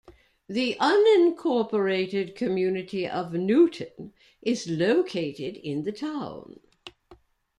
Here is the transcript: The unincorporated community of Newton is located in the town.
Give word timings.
The 0.49 0.77
unincorporated 0.79 2.33
community 2.33 3.07
of 3.07 3.33
Newton 3.33 4.13
is 4.41 4.67
located 4.67 5.57
in 5.57 5.83
the 5.83 5.91
town. 5.91 6.59